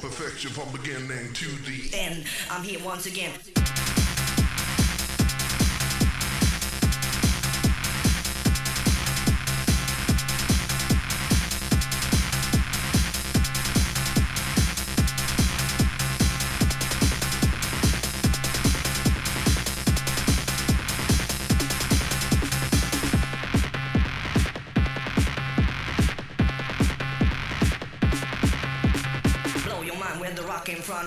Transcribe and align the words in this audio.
Perfection 0.00 0.50
from 0.50 0.70
beginning 0.72 1.32
to 1.32 1.46
the 1.64 1.96
end. 1.96 2.24
I'm 2.50 2.62
here 2.62 2.84
once 2.84 3.06
again. 3.06 3.57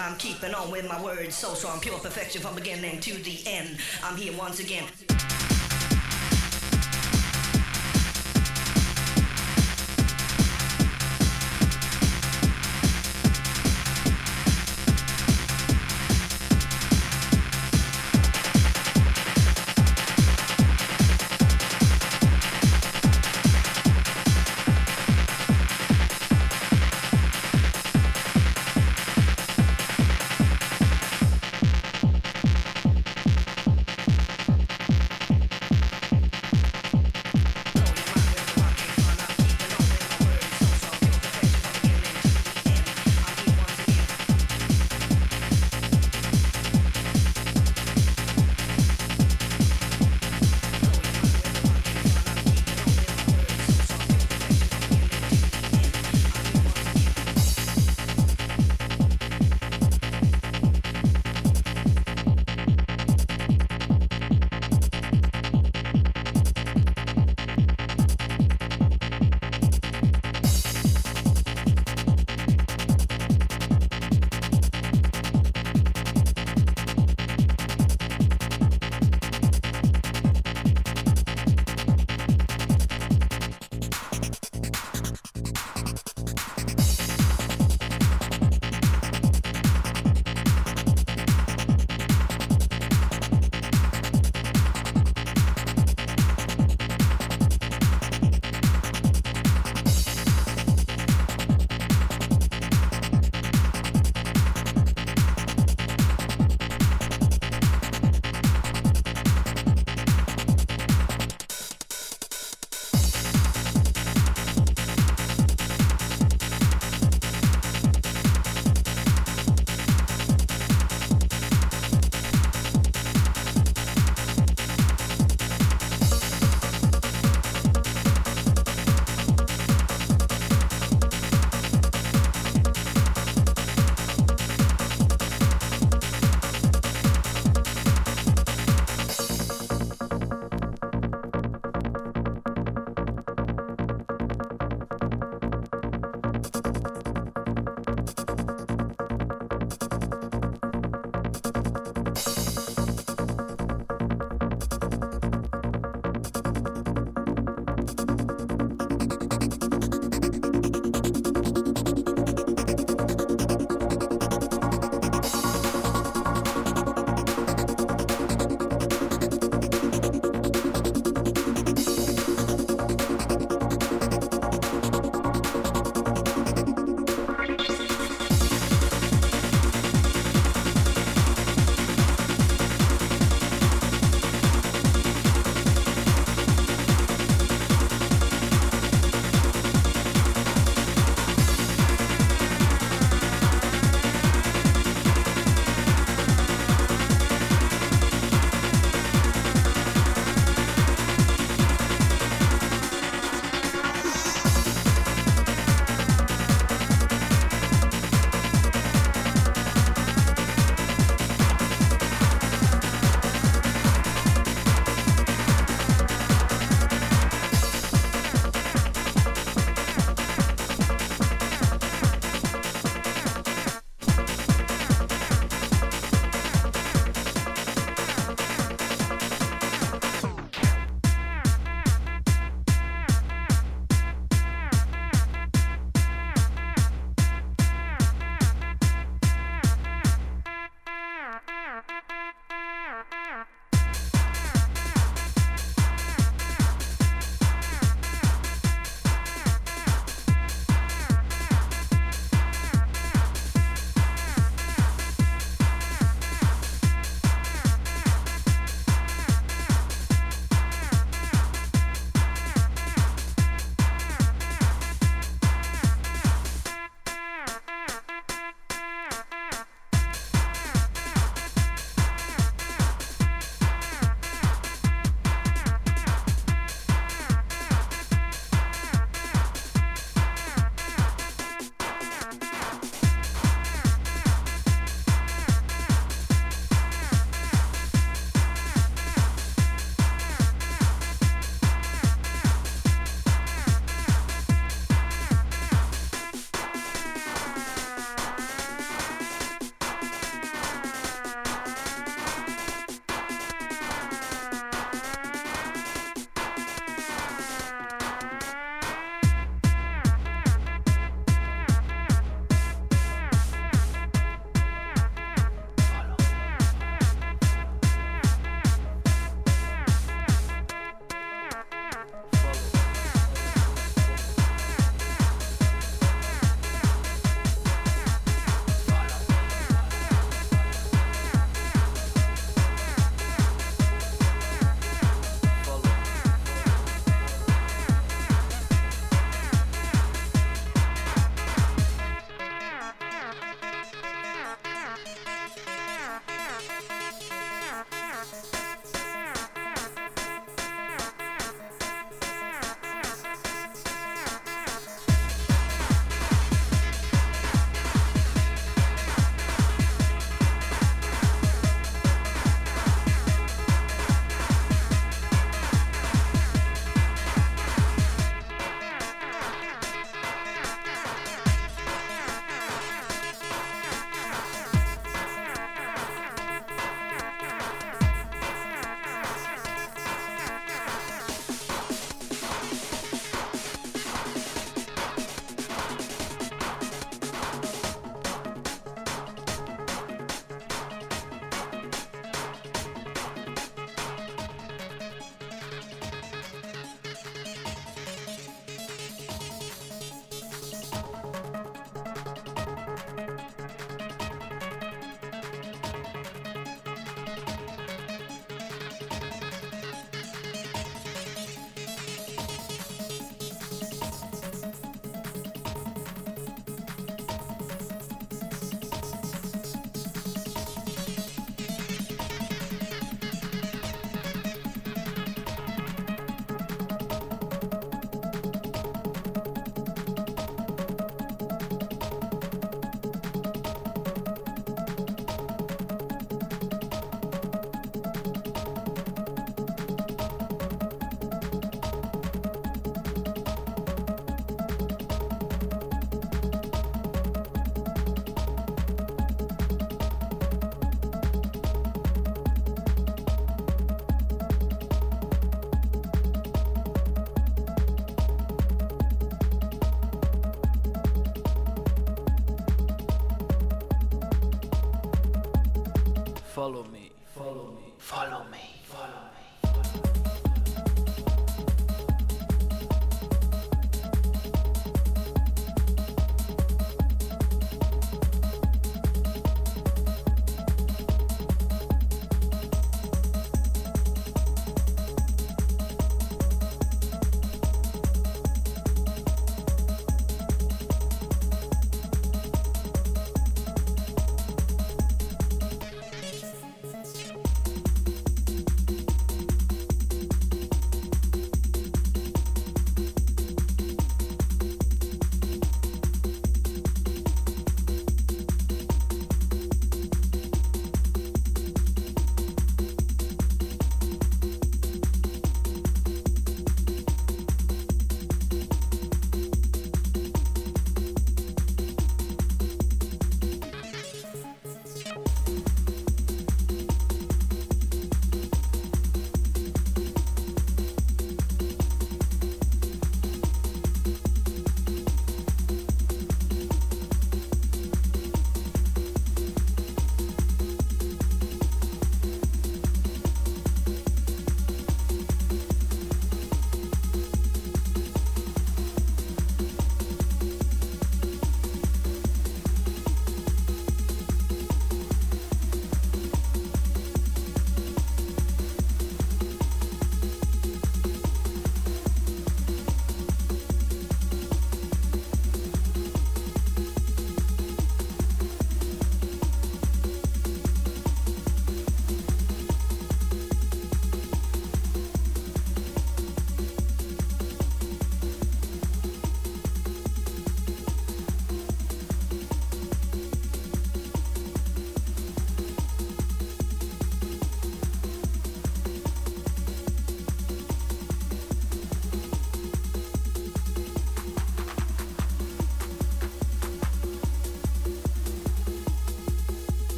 I'm 0.00 0.16
keeping 0.16 0.54
on 0.54 0.70
with 0.70 0.88
my 0.88 1.02
words 1.02 1.34
so 1.34 1.54
strong, 1.54 1.78
pure 1.80 1.98
perfection 1.98 2.40
from 2.40 2.54
beginning 2.54 3.00
to 3.00 3.14
the 3.22 3.38
end. 3.46 3.78
I'm 4.02 4.16
here 4.16 4.32
once 4.36 4.58
again. 4.60 4.84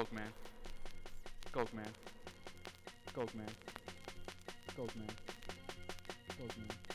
Coke 0.00 0.14
man. 0.14 0.32
Coke 1.52 1.74
man. 1.74 1.92
Coke 3.14 3.34
man. 3.34 3.54
Coke 4.74 4.96
man. 4.96 5.10
Coke 6.38 6.56
man. 6.56 6.89